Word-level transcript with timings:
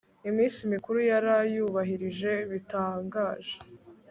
iminsi 0.29 0.59
mikuru 0.73 0.99
yarayubahirije 1.11 2.31
bitangaje 2.51 3.55